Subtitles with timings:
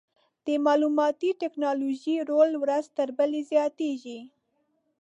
[0.45, 4.19] د معلوماتي ټکنالوژۍ رول ورځ تر بلې زیاتېږي.